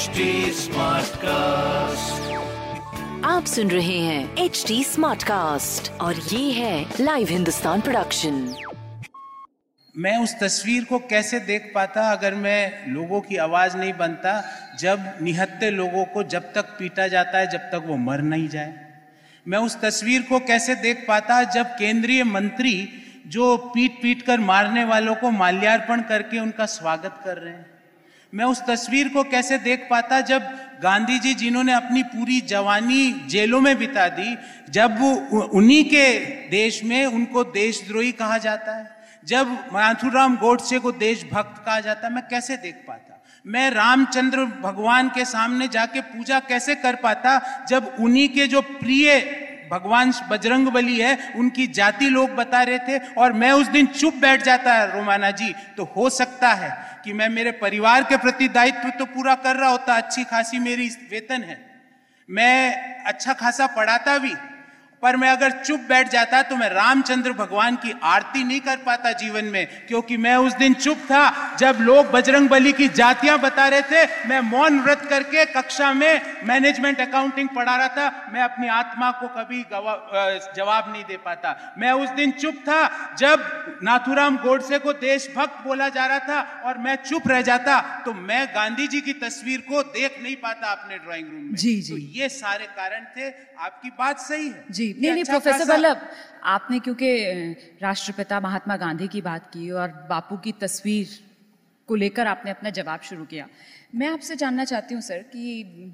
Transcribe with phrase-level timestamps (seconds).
[0.00, 0.24] HD
[0.56, 2.20] Smartcast.
[3.24, 8.54] आप सुन रहे हैं एच डी स्मार्ट कास्ट और ये है लाइव हिंदुस्तान प्रोडक्शन
[9.94, 14.32] मैं उस तस्वीर को कैसे देख पाता अगर मैं लोगों की आवाज़ नहीं बनता
[14.80, 18.74] जब निहत्ते लोगों को जब तक पीटा जाता है जब तक वो मर नहीं जाए?
[19.48, 22.88] मैं उस तस्वीर को कैसे देख पाता जब केंद्रीय मंत्री
[23.26, 27.69] जो पीट पीट कर मारने वालों को माल्यार्पण करके उनका स्वागत कर रहे हैं?
[28.32, 30.42] मैं उस तस्वीर को कैसे देख पाता जब
[30.82, 34.36] गांधी जी जिन्होंने अपनी पूरी जवानी जेलों में बिता दी,
[34.70, 35.10] जब वो
[35.52, 36.18] उन्हीं के
[36.50, 38.88] देश में उनको देशद्रोही कहा जाता है,
[39.24, 43.22] जब माथुराम गोडसे को देशभक्त कहा जाता है, मैं कैसे देख पाता?
[43.46, 49.20] मैं रामचंद्र भगवान के सामने जाके पूजा कैसे कर पाता जब उन्हीं के जो प्रिय
[49.72, 54.14] भगवान बजरंग बली है, उनकी जाति लोग बता रहे थे और मैं उस दिन चुप
[54.14, 56.70] बैठ जाता है रोमाना जी तो हो सकता है
[57.04, 60.88] कि मैं मेरे परिवार के प्रति दायित्व तो पूरा कर रहा होता, अच्छी खासी मेरी
[61.10, 61.58] वेतन है।
[62.28, 64.34] मैं अच्छा खासा पढ़ाता भी
[65.02, 69.12] पर मैं अगर चुप बैठ जाता तो मैं रामचंद्र भगवान की आरती नहीं कर पाता
[69.12, 73.66] जीवन में क्योंकि मैं उस दिन चुप था। जब लोग बजरंग बली की जातियाँ बता
[73.68, 78.68] रहे थे मैं मौन व्रत करके कक्षा में मैनेजमेंट अकाउंटिंग पढ़ा रहा था। मैं अपनी
[78.70, 79.62] आत्मा को कभी
[80.56, 82.80] जवाब नहीं दे पाता। मैं उस दिन चुप था
[83.18, 88.12] जब नाथुराम गोडसे को देशभक्त बोला जा रहा था और मैं चुप रह जाता तो
[88.14, 91.92] मैं गांधी जी की तस्वीर को देख नहीं पाता अपने ड्राइंग रूम में। जी जी।
[91.92, 93.28] तो ये सारे कारण थे।
[93.60, 96.00] आपकी बात सही है। जी। नहीं नहीं अच्छा प्रोफेसर वल्लभ
[96.54, 97.10] आपने क्योंकि
[97.82, 101.18] राष्ट्रपिता महात्मा गांधी की बात की और बापू की तस्वीर
[101.88, 103.46] को लेकर आपने अपना जवाब शुरू किया।
[103.94, 105.92] मैं आपसे जानना चाहती हूँ सर कि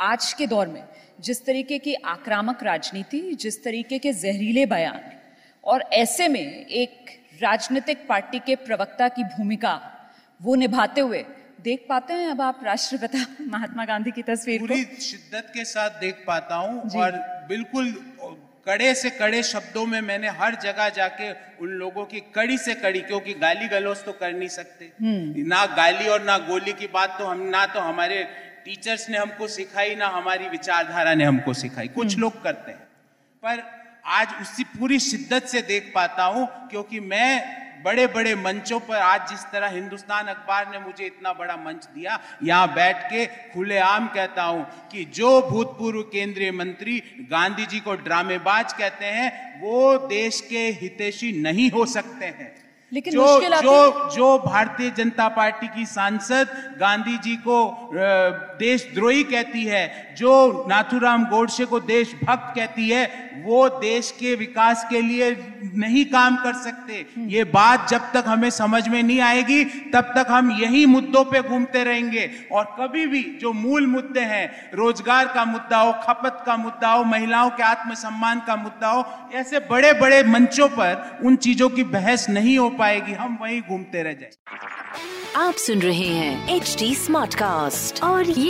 [0.00, 0.84] आज के दौर में
[1.20, 5.00] जिस तरीके की आक्रामक राजनीति जिस तरीके के जहरीले बयान
[5.64, 7.10] और ऐसे में एक
[7.42, 9.74] राजनीतिक पार्टी के प्रवक्ता की भूमिका
[10.40, 11.24] वो निभाते हुए
[11.64, 14.66] देख पाते हैं अब आप राष्ट्रपिता महात्मा गांधी की तस्वीर को?
[14.66, 17.92] पूरी शिद्दत के साथ देख पाता हूँ और बिल्कुल
[18.66, 21.30] कड़े से कड़े शब्दों में मैंने हर जगह जाके
[21.62, 24.92] उन लोगों की कड़ी से कड़ी क्योंकि गाली गलौज तो कर नहीं सकते।
[25.48, 28.22] ना गाली और ना गोली की बात तो हम ना तो हमारे
[28.64, 32.78] टीचर्स ने हमको सिखाई ना हमारी विचारधारा ने हमको सिखाई। कुछ लोग करते हैं।
[33.44, 33.62] पर
[34.04, 37.28] आज उसी पूरी शिद्दत से देख पाता हूँ क्योंकि मैं
[37.84, 42.18] बड़े बड़े मंचों पर आज जिस तरह हिंदुस्तान अखबार ने मुझे इतना बड़ा मंच दिया
[42.44, 46.98] यहाँ बैठ के खुलेआम कहता हूँ कि जो भूतपूर्व केंद्रीय मंत्री
[47.30, 52.54] गांधी जी को ड्रामेबाज कहते हैं वो देश के हितेशी नहीं हो सकते हैं।
[52.92, 57.58] लेकिन जो जो जो भारतीय जनता पार्टी की सांसद गांधी जी को
[58.60, 63.04] देशद्रोही कहती है, जो नाथुराम गोडसे को देशभक्त कहती है,
[63.40, 65.30] वो देश के विकास के लिए
[65.76, 70.26] नहीं काम कर सकते। ये बात जब तक हमें समझ में नहीं आएगी, तब तक
[70.30, 75.44] हम यही मुद्दों पे घूमते रहेंगे। और कभी भी जो मूल मुद्दे हैं, रोज़गार का
[75.44, 79.04] मुद्दा हो, खपत का मुद्दा हो, महिलाओं के आत्मसम्मान का मुद्दा हो,
[79.34, 84.02] ऐसे बड़े बड़े मंचों पर उन चीज़ों की बहस नहीं हो पाएगी, हम वहीं घूमते
[84.02, 84.30] रह जाए।
[85.36, 88.49] आप सुन रहे हैं एच डी स्मार्ट कास्ट और ये